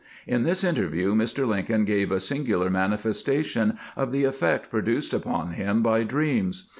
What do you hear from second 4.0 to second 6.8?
the effect produced upon him by dreams.